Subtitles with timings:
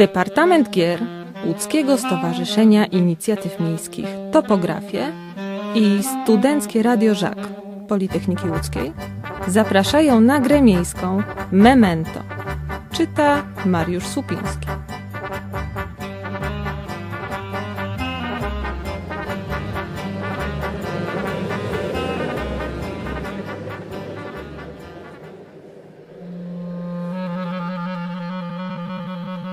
[0.00, 1.00] Departament Gier
[1.46, 5.12] Łódzkiego Stowarzyszenia Inicjatyw Miejskich Topografię
[5.74, 7.38] i Studenckie Radio Żak
[7.88, 8.92] Politechniki Łódzkiej
[9.46, 11.22] zapraszają na grę miejską
[11.52, 12.20] Memento.
[12.92, 14.66] Czyta Mariusz Supiński.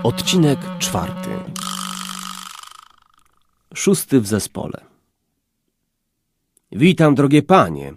[0.08, 1.30] Odcinek czwarty.
[3.74, 4.86] Szósty w zespole.
[6.72, 7.94] Witam, drogie panie.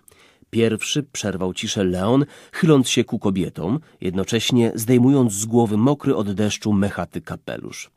[0.51, 6.73] Pierwszy przerwał ciszę Leon, chyląc się ku kobietom, jednocześnie zdejmując z głowy mokry od deszczu
[6.73, 7.91] mechaty kapelusz.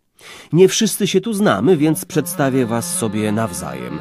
[0.53, 3.99] Nie wszyscy się tu znamy, więc przedstawię was sobie nawzajem.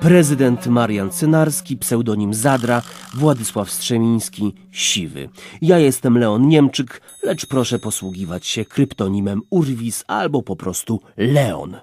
[0.00, 2.82] Prezydent Marian Cynarski, pseudonim Zadra,
[3.14, 5.28] Władysław Strzemiński, Siwy.
[5.62, 11.76] Ja jestem Leon Niemczyk, lecz proszę posługiwać się kryptonimem Urwis albo po prostu Leon.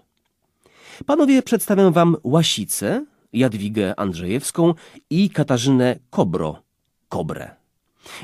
[1.06, 4.74] Panowie, przedstawiam wam Łasicę, Jadwigę Andrzejewską
[5.10, 6.62] i Katarzynę Kobro,
[7.10, 7.57] Kobrę.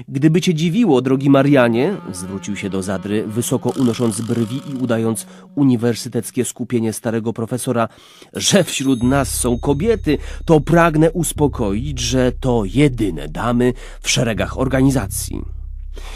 [0.08, 6.45] Gdyby cię dziwiło, drogi Marianie, zwrócił się do Zadry, wysoko unosząc brwi i udając uniwersyteckie
[6.45, 7.89] skupienie starego profesora,
[8.34, 15.42] że wśród nas są kobiety, to pragnę uspokoić, że to jedyne damy w szeregach organizacji.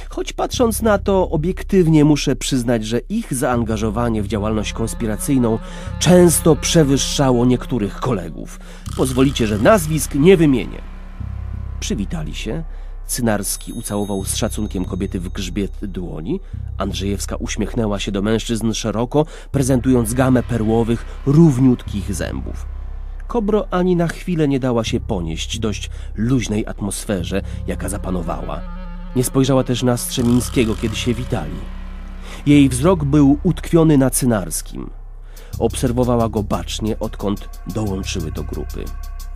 [0.10, 5.60] Choć patrząc na to obiektywnie muszę przyznać, że ich zaangażowanie w działalność konspiracyjną
[6.00, 8.60] często przewyższało niektórych kolegów.
[8.98, 10.82] Pozwolicie, że nazwisk nie wymienię.
[11.80, 12.64] Przywitali się.
[13.08, 16.40] Cynarski ucałował z szacunkiem kobiety w grzbiet dłoni.
[16.78, 22.66] Andrzejewska uśmiechnęła się do mężczyzn szeroko, prezentując gamę perłowych, równiutkich zębów.
[23.28, 28.62] Kobro ani na chwilę nie dała się ponieść dość luźnej atmosferze, jaka zapanowała.
[29.16, 31.60] Nie spojrzała też na Strzemińskiego, kiedy się witali.
[32.46, 34.90] Jej wzrok był utkwiony na Cynarskim.
[35.60, 38.86] Obserwowała go bacznie, odkąd dołączyły do grupy.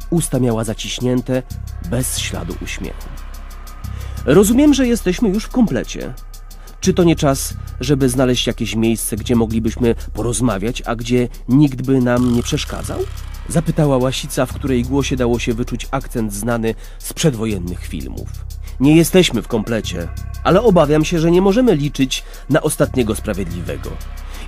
[0.10, 1.44] Usta miała zaciśnięte,
[1.90, 3.10] bez śladu uśmiechu.
[4.26, 6.14] Rozumiem, że jesteśmy już w komplecie.
[6.80, 12.02] Czy to nie czas, żeby znaleźć jakieś miejsce, gdzie moglibyśmy porozmawiać, a gdzie nikt by
[12.02, 13.00] nam nie przeszkadzał?
[13.50, 18.30] Zapytała Łasica, w której głosie dało się wyczuć akcent znany z przedwojennych filmów.
[18.80, 20.08] Nie jesteśmy w komplecie,
[20.44, 23.90] ale obawiam się, że nie możemy liczyć na ostatniego sprawiedliwego.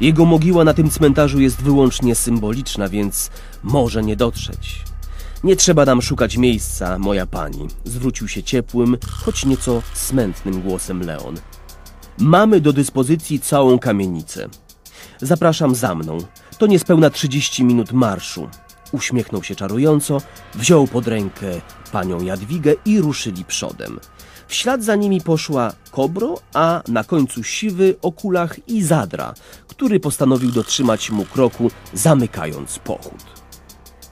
[0.02, 3.32] Jego mogiła na tym cmentarzu jest wyłącznie symboliczna, więc
[3.64, 4.93] może nie dotrzeć.
[5.44, 11.36] Nie trzeba nam szukać miejsca, moja pani, zwrócił się ciepłym, choć nieco smętnym głosem Leon.
[12.18, 14.50] Mamy do dyspozycji całą kamienicę.
[15.22, 16.18] Zapraszam za mną.
[16.58, 18.50] To niespełna 30 minut marszu.
[18.92, 20.22] Uśmiechnął się czarująco,
[20.56, 21.48] wziął pod rękę
[21.92, 24.00] panią Jadwigę i ruszyli przodem.
[24.48, 29.34] W ślad za nimi poszła Kobro, a na końcu siwy, okulach i Zadra,
[29.68, 33.43] który postanowił dotrzymać mu kroku, zamykając pochód.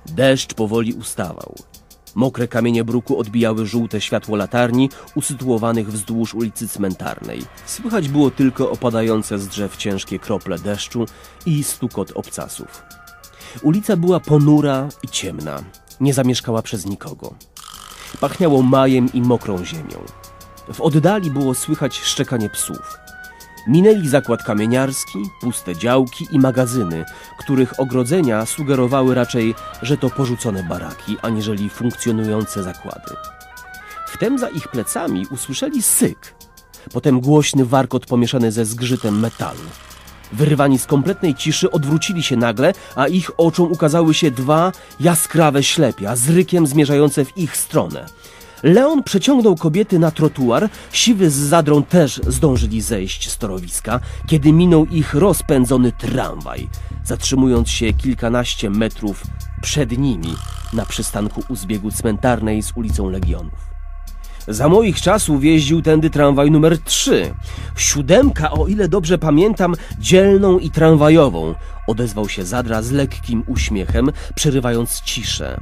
[0.06, 1.56] Deszcz powoli ustawał.
[2.16, 7.42] Mokre kamienie bruku odbijały żółte światło latarni usytuowanych wzdłuż ulicy cmentarnej.
[7.66, 11.06] Słychać było tylko opadające z drzew ciężkie krople deszczu
[11.46, 12.84] i stukot obcasów.
[13.62, 15.64] Ulica była ponura i ciemna.
[16.00, 17.34] Nie zamieszkała przez nikogo.
[18.20, 20.00] Pachniało majem i mokrą ziemią.
[20.74, 22.98] W oddali było słychać szczekanie psów.
[23.68, 27.06] Minęli zakład kamieniarski, puste działki i magazyny,
[27.40, 33.16] których ogrodzenia sugerowały raczej, że to porzucone baraki, aniżeli funkcjonujące zakłady.
[34.08, 36.36] Wtem za ich plecami usłyszeli syk,
[36.94, 39.60] potem głośny warkot pomieszany ze zgrzytem metalu.
[40.34, 46.16] Wyrywani z kompletnej ciszy odwrócili się nagle, a ich oczom ukazały się dwa jaskrawe ślepia
[46.16, 48.06] z rykiem zmierzające w ich stronę.
[48.64, 54.86] Leon przeciągnął kobiety na trotuar, siwy z zadrą też zdążyli zejść z torowiska, kiedy minął
[54.86, 56.70] ich rozpędzony tramwaj,
[57.04, 59.24] zatrzymując się kilkanaście metrów
[59.62, 60.36] przed nimi
[60.74, 63.72] na przystanku u zbiegu cmentarnej z ulicą Legionów.
[64.48, 67.34] Za moich czasów jeździł tędy tramwaj numer 3.
[67.76, 71.56] Siódemka, o ile dobrze pamiętam, dzielną i tramwajową.
[71.88, 75.62] Odezwał się Zadra z lekkim uśmiechem, przerywając ciszę.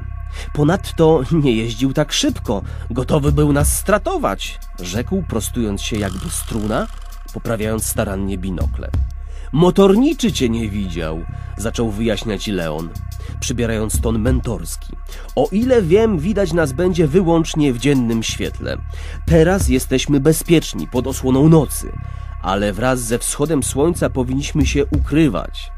[0.53, 6.87] Ponadto nie jeździł tak szybko, gotowy był nas stratować, rzekł, prostując się jakby struna,
[7.33, 8.89] poprawiając starannie binokle.
[9.51, 11.19] Motorniczy cię nie widział,
[11.57, 12.89] zaczął wyjaśniać Leon,
[13.39, 14.95] przybierając ton mentorski.
[15.35, 18.77] O ile wiem, widać nas będzie wyłącznie w dziennym świetle.
[19.25, 21.91] Teraz jesteśmy bezpieczni pod osłoną nocy,
[22.41, 25.71] ale wraz ze wschodem słońca powinniśmy się ukrywać.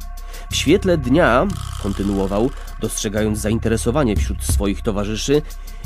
[0.51, 1.48] W świetle dnia,
[1.83, 2.50] kontynuował,
[2.80, 5.42] dostrzegając zainteresowanie wśród swoich towarzyszy,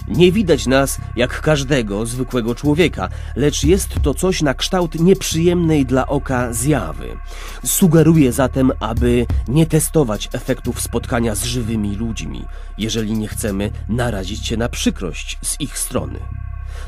[0.08, 6.08] nie widać nas jak każdego zwykłego człowieka, lecz jest to coś na kształt nieprzyjemnej dla
[6.08, 7.18] oka zjawy.
[7.66, 12.46] Sugeruję zatem, aby nie testować efektów spotkania z żywymi ludźmi,
[12.78, 16.20] jeżeli nie chcemy narazić się na przykrość z ich strony.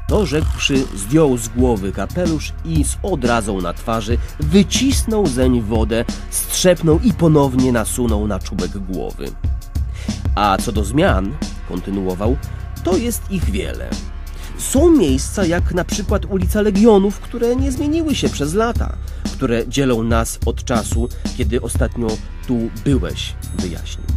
[0.07, 6.99] To rzekłszy, zdjął z głowy kapelusz i z odrazą na twarzy wycisnął zeń wodę, strzepnął
[6.99, 9.31] i ponownie nasunął na czubek głowy.
[10.35, 11.35] A co do zmian,
[11.69, 12.37] kontynuował,
[12.83, 13.89] to jest ich wiele.
[14.57, 18.95] Są miejsca, jak na przykład ulica Legionów, które nie zmieniły się przez lata,
[19.33, 22.07] które dzielą nas od czasu, kiedy ostatnio
[22.47, 24.16] tu byłeś, wyjaśnił.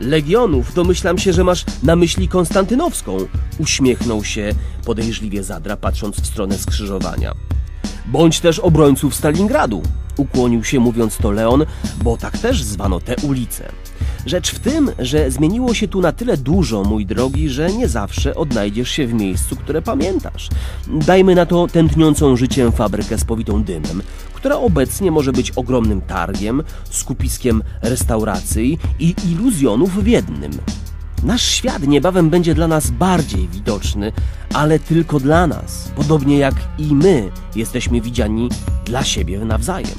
[0.00, 3.16] Legionów, domyślam się, że masz na myśli Konstantynowską,
[3.58, 4.54] uśmiechnął się
[4.84, 7.34] podejrzliwie Zadra, patrząc w stronę skrzyżowania.
[8.06, 9.82] Bądź też obrońców Stalingradu,
[10.16, 11.64] ukłonił się mówiąc to Leon,
[12.02, 13.72] bo tak też zwano te ulice.
[14.26, 18.34] Rzecz w tym, że zmieniło się tu na tyle dużo, mój drogi, że nie zawsze
[18.34, 20.48] odnajdziesz się w miejscu, które pamiętasz.
[20.86, 24.02] Dajmy na to tętniącą życiem fabrykę z powitą dymem,
[24.34, 30.52] która obecnie może być ogromnym targiem, skupiskiem restauracji i iluzjonów w jednym.
[31.22, 34.12] Nasz świat niebawem będzie dla nas bardziej widoczny,
[34.54, 38.48] ale tylko dla nas, podobnie jak i my jesteśmy widziani
[38.84, 39.98] dla siebie nawzajem.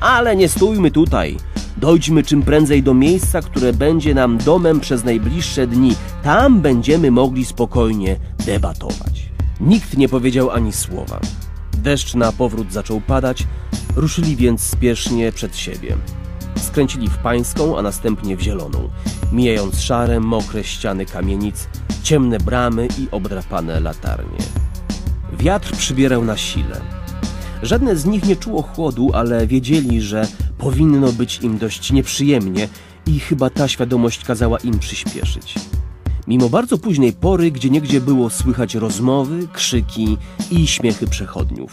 [0.00, 1.36] Ale nie stójmy tutaj.
[1.76, 5.94] Dojdźmy czym prędzej do miejsca, które będzie nam domem przez najbliższe dni.
[6.22, 9.28] Tam będziemy mogli spokojnie debatować.
[9.60, 11.20] Nikt nie powiedział ani słowa.
[11.72, 13.46] Deszcz na powrót zaczął padać,
[13.96, 15.96] ruszyli więc spiesznie przed siebie.
[16.56, 18.88] Skręcili w pańską, a następnie w zieloną,
[19.32, 21.68] mijając szare, mokre ściany kamienic,
[22.02, 24.38] ciemne bramy i obdrapane latarnie.
[25.38, 26.80] Wiatr przybierał na sile.
[27.62, 30.28] Żadne z nich nie czuło chłodu, ale wiedzieli, że
[30.58, 32.68] powinno być im dość nieprzyjemnie
[33.06, 35.54] i chyba ta świadomość kazała im przyspieszyć.
[36.26, 40.16] Mimo bardzo późnej pory, gdzie niegdzie było słychać rozmowy, krzyki
[40.50, 41.70] i śmiechy przechodniów.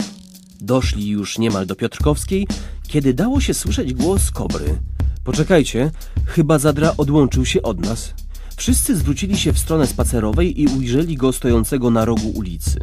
[0.61, 2.47] Doszli już niemal do Piotrkowskiej,
[2.87, 4.79] kiedy dało się słyszeć głos kobry.
[5.25, 5.92] Poczekajcie,
[6.25, 8.13] chyba Zadra odłączył się od nas.
[8.56, 12.80] Wszyscy zwrócili się w stronę spacerowej i ujrzeli go stojącego na rogu ulicy.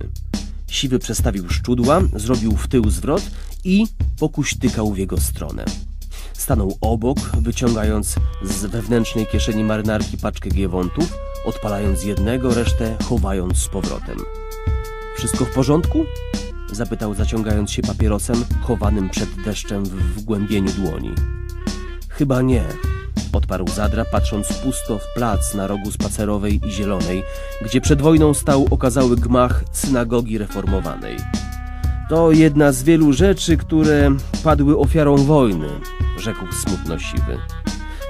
[0.68, 3.22] Siwy przestawił szczudła, zrobił w tył zwrot
[3.64, 3.86] i
[4.18, 5.64] pokuśtykał w jego stronę.
[6.32, 11.12] Stanął obok, wyciągając z wewnętrznej kieszeni marynarki paczkę giewontów,
[11.44, 14.16] odpalając jednego, resztę chowając z powrotem.
[15.16, 16.04] Wszystko w porządku?
[16.72, 21.10] Zapytał, zaciągając się papierosem, chowanym przed deszczem w wgłębieniu dłoni.
[22.22, 22.64] Chyba nie,
[23.32, 27.22] odparł Zadra, patrząc pusto w plac na rogu spacerowej i zielonej,
[27.64, 31.16] gdzie przed wojną stał okazały gmach synagogi reformowanej.
[32.08, 34.10] To jedna z wielu rzeczy, które
[34.44, 35.68] padły ofiarą wojny,
[36.18, 37.38] rzekł smutno siwy.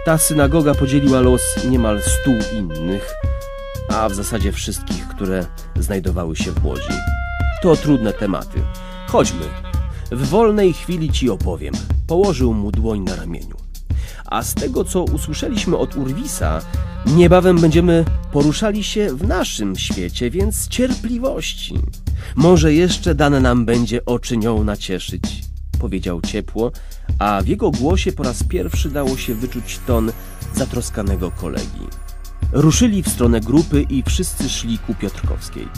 [0.05, 3.15] Ta synagoga podzieliła los niemal stu innych,
[3.89, 6.95] a w zasadzie wszystkich, które znajdowały się w Łodzi.
[7.63, 8.63] To trudne tematy.
[9.09, 9.45] Chodźmy.
[10.11, 11.75] W wolnej chwili ci opowiem.
[12.07, 13.72] Położył mu dłoń na ramieniu.
[14.33, 16.63] A z tego, co usłyszeliśmy od Urwisa,
[17.07, 21.79] niebawem będziemy poruszali się w naszym świecie, więc cierpliwości.
[22.37, 25.23] Może jeszcze dane nam będzie oczy nią nacieszyć,
[25.81, 26.73] powiedział ciepło,
[27.19, 30.13] a w jego głosie po raz pierwszy dało się wyczuć ton
[30.55, 31.87] zatroskanego kolegi.
[32.53, 35.69] Ruszyli w stronę grupy i wszyscy szli ku Piotrkowskiej.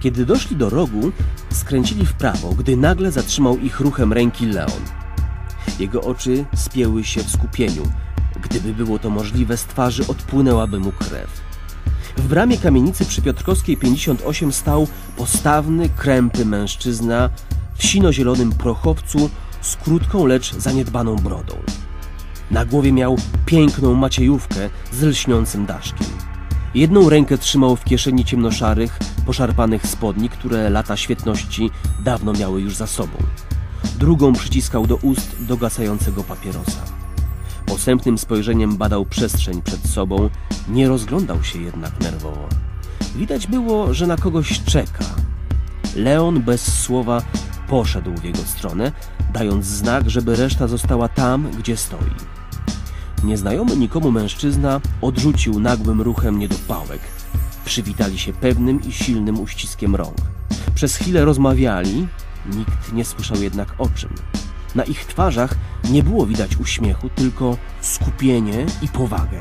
[0.00, 1.12] Kiedy doszli do rogu,
[1.52, 5.05] skręcili w prawo, gdy nagle zatrzymał ich ruchem ręki Leon.
[5.78, 7.82] Jego oczy spięły się w skupieniu.
[8.40, 11.40] Gdyby było to możliwe, z twarzy odpłynęłaby mu krew.
[12.16, 17.30] W bramie kamienicy przy Piotrkowskiej 58 stał postawny, krępy mężczyzna
[17.74, 19.30] w sino-zielonym prochowcu
[19.60, 21.54] z krótką, lecz zaniedbaną brodą.
[22.50, 26.06] Na głowie miał piękną maciejówkę z lśniącym daszkiem.
[26.74, 31.70] Jedną rękę trzymał w kieszeni ciemnoszarych, poszarpanych spodni, które lata świetności
[32.04, 33.16] dawno miały już za sobą.
[33.98, 36.80] Drugą przyciskał do ust dogasającego papierosa.
[37.66, 40.30] Posępnym spojrzeniem badał przestrzeń przed sobą,
[40.68, 42.48] nie rozglądał się jednak nerwowo.
[43.16, 45.04] Widać było, że na kogoś czeka.
[45.96, 47.22] Leon bez słowa
[47.68, 48.92] poszedł w jego stronę,
[49.32, 52.36] dając znak, żeby reszta została tam, gdzie stoi.
[53.24, 57.00] Nieznajomy nikomu mężczyzna odrzucił nagłym ruchem niedopałek.
[57.64, 60.16] Przywitali się pewnym i silnym uściskiem rąk.
[60.74, 62.06] Przez chwilę rozmawiali,
[62.54, 64.10] nikt nie słyszał jednak o czym.
[64.74, 65.54] Na ich twarzach
[65.90, 69.38] nie było widać uśmiechu, tylko skupienie i powagę.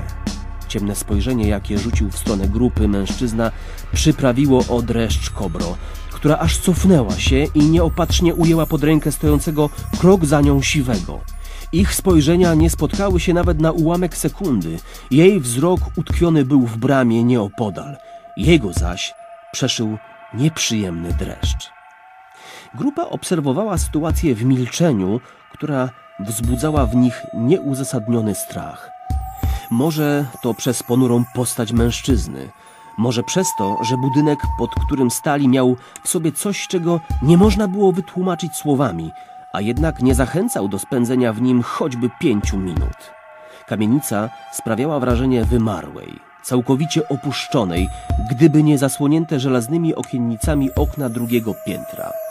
[0.67, 3.51] Ciemne spojrzenie, jakie rzucił w stronę grupy mężczyzna,
[3.93, 5.77] przyprawiło o dreszcz kobro,
[6.11, 9.69] która aż cofnęła się i nieopatrznie ujęła pod rękę stojącego
[9.99, 11.21] krok za nią siwego.
[11.71, 14.79] Ich spojrzenia nie spotkały się nawet na ułamek sekundy.
[15.11, 17.97] Jej wzrok utkwiony był w bramie nieopodal.
[18.37, 19.13] Jego zaś
[19.51, 19.97] przeszył
[20.33, 21.74] nieprzyjemny dreszcz.
[22.77, 25.19] Grupa obserwowała sytuację w milczeniu,
[25.53, 25.89] która
[26.19, 28.89] wzbudzała w nich nieuzasadniony strach.
[29.71, 32.49] Może to przez ponurą postać mężczyzny,
[32.97, 37.67] może przez to, że budynek, pod którym stali, miał w sobie coś, czego nie można
[37.67, 39.11] było wytłumaczyć słowami,
[39.53, 43.11] a jednak nie zachęcał do spędzenia w nim choćby pięciu minut.
[43.67, 47.89] Kamienica sprawiała wrażenie wymarłej, całkowicie opuszczonej,
[48.31, 52.24] gdyby nie zasłonięte żelaznymi okiennicami okna drugiego piętra.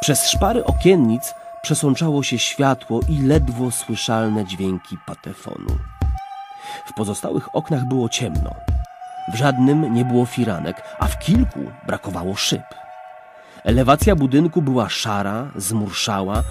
[0.00, 5.78] Przez szpary okiennic przesączało się światło i ledwo słyszalne dźwięki patefonu.
[6.86, 8.54] W pozostałych oknach było ciemno.
[9.32, 12.62] W żadnym nie było firanek, a w kilku brakowało szyb.
[13.64, 16.42] Elewacja budynku była szara, zmurszała,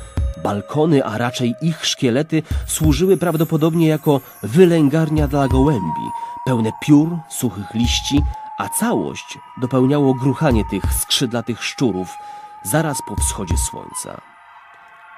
[0.44, 6.08] balkony, a raczej ich szkielety służyły prawdopodobnie jako wylęgarnia dla gołębi,
[6.46, 8.22] pełne piór, suchych liści,
[8.58, 12.18] a całość dopełniało gruchanie tych skrzydlatych szczurów
[12.64, 14.22] zaraz po wschodzie słońca.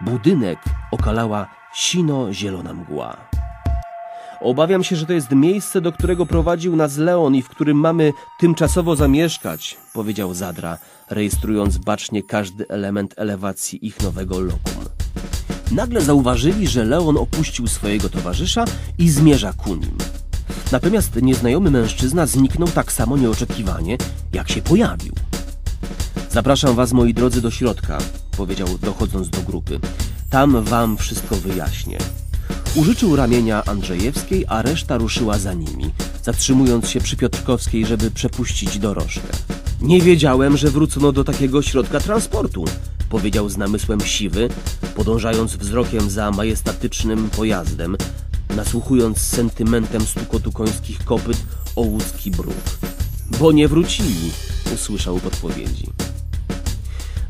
[0.02, 0.60] Budynek
[0.92, 3.18] okalała sino-zielona mgła.
[4.42, 8.14] Obawiam się, że to jest miejsce, do którego prowadził nas Leon i w którym mamy
[8.40, 10.78] tymczasowo zamieszkać, powiedział Zadra,
[11.10, 14.86] rejestrując bacznie każdy element elewacji ich nowego lokum.
[15.72, 18.66] Nagle zauważyli, że Leon opuścił swojego towarzysza
[18.98, 19.98] i zmierza ku nim.
[20.72, 23.98] Natomiast nieznajomy mężczyzna zniknął tak samo nieoczekiwanie,
[24.34, 25.14] jak się pojawił.
[26.34, 27.98] Zapraszam was, moi drodzy, do środka,
[28.38, 29.80] powiedział, dochodząc do grupy.
[30.30, 31.98] Tam wam wszystko wyjaśnię.
[32.76, 39.28] Użyczył ramienia Andrzejewskiej, a reszta ruszyła za nimi, zatrzymując się przy Piotrkowskiej, żeby przepuścić dorożkę.
[39.82, 42.66] Nie wiedziałem, że wrócono do takiego środka transportu,
[43.10, 44.50] powiedział z namysłem siwy,
[44.96, 47.98] podążając wzrokiem za majestatycznym pojazdem,
[48.56, 51.38] nasłuchując sentymentem stukotu końskich kopyt
[51.76, 52.78] o łódzki bruk.
[53.40, 54.32] Bo nie wrócili,
[54.74, 55.88] usłyszał podpowiedzi.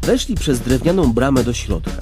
[0.01, 2.01] Weszli przez drewnianą bramę do środka.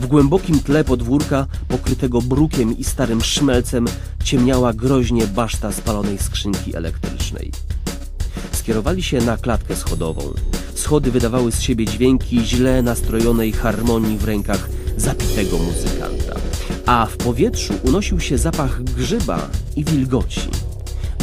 [0.00, 3.86] W głębokim tle podwórka, pokrytego brukiem i starym szmelcem,
[4.24, 7.52] ciemniała groźnie baszta spalonej skrzynki elektrycznej.
[8.52, 10.22] Skierowali się na klatkę schodową.
[10.74, 16.40] Schody wydawały z siebie dźwięki źle nastrojonej harmonii w rękach zapitego muzykanta.
[16.86, 20.48] A w powietrzu unosił się zapach grzyba i wilgoci.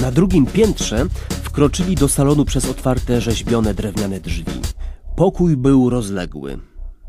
[0.02, 1.06] Na drugim piętrze
[1.44, 4.75] wkroczyli do salonu przez otwarte rzeźbione drewniane drzwi.
[5.16, 6.58] Pokój był rozległy.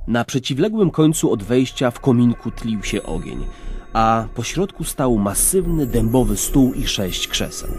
[0.07, 3.47] Na przeciwległym końcu od wejścia w kominku tlił się ogień,
[3.93, 7.71] a po środku stał masywny dębowy stół i sześć krzeseł.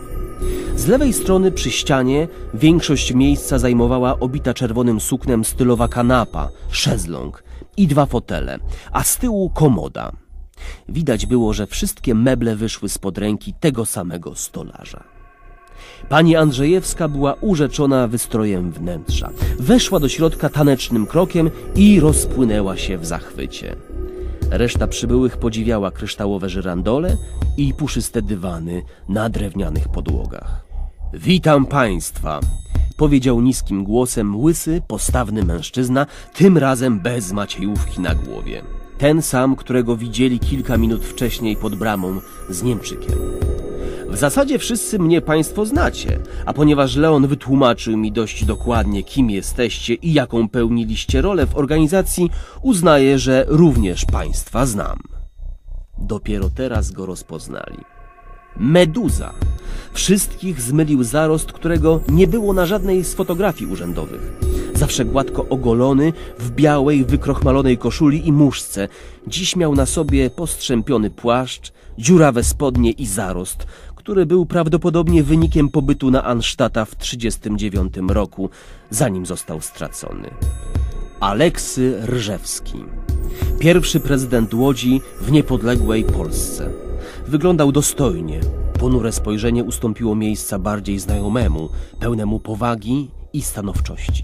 [0.75, 7.43] Z lewej strony przy ścianie większość miejsca zajmowała obita czerwonym suknem stylowa kanapa, szezlong
[7.77, 8.59] i dwa fotele,
[8.91, 10.11] a z tyłu komoda.
[10.89, 15.16] Widać było, że wszystkie meble wyszły spod ręki tego samego stolarza.
[16.09, 19.29] Pani Andrzejewska była urzeczona wystrojem wnętrza.
[19.59, 23.75] Weszła do środka tanecznym krokiem i rozpłynęła się w zachwycie.
[24.51, 27.17] Reszta przybyłych podziwiała kryształowe żyrandole
[27.57, 30.65] i puszyste dywany na drewnianych podłogach.
[31.13, 32.39] Witam państwa,
[32.97, 38.61] powiedział niskim głosem łysy, postawny mężczyzna, tym razem bez maciejówki na głowie.
[38.97, 43.15] Ten sam, którego widzieli kilka minut wcześniej pod bramą z Niemczykiem.
[44.17, 49.93] W zasadzie wszyscy mnie państwo znacie, a ponieważ Leon wytłumaczył mi dość dokładnie, kim jesteście
[49.93, 52.29] i jaką pełniliście rolę w organizacji,
[52.61, 54.99] uznaję, że również państwa znam.
[55.97, 57.77] Dopiero teraz go rozpoznali.
[58.59, 59.33] Meduza.
[59.93, 64.33] Wszystkich zmylił zarost, którego nie było na żadnej z fotografii urzędowych.
[64.73, 68.87] Zawsze gładko ogolony, w białej, wykrochmalonej koszuli i muszce.
[69.27, 73.67] Dziś miał na sobie postrzępiony płaszcz, dziurawe spodnie i zarost,
[74.07, 78.49] który był prawdopodobnie wynikiem pobytu na Ansztata w 1939 roku,
[78.89, 80.29] zanim został stracony.
[81.19, 82.83] Aleksy Rżewski.
[83.59, 86.69] Pierwszy prezydent Łodzi w niepodległej Polsce.
[87.27, 88.39] Wyglądał dostojnie.
[88.79, 94.23] Ponure spojrzenie ustąpiło miejsca bardziej znajomemu, pełnemu powagi i stanowczości.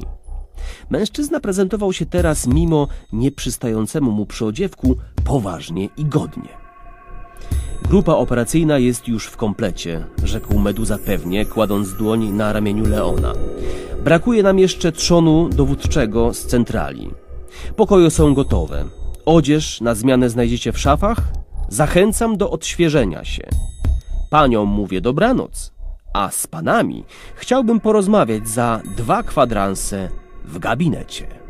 [0.90, 6.63] Mężczyzna prezentował się teraz, mimo nieprzystającemu mu przyodziewku, poważnie i godnie.
[7.90, 13.34] Grupa operacyjna jest już w komplecie, rzekł Meduza pewnie, kładąc dłoń na ramieniu Leona.
[14.04, 17.12] Brakuje nam jeszcze trzonu dowódczego z centrali.
[17.76, 18.86] Pokoje są gotowe.
[19.26, 21.18] Odzież na zmianę znajdziecie w szafach.
[21.70, 23.48] Zachęcam do odświeżenia się.
[24.30, 25.74] Paniom mówię dobranoc,
[26.14, 27.04] a z panami
[27.36, 30.10] chciałbym porozmawiać za dwa kwadranse
[30.46, 31.43] w gabinecie.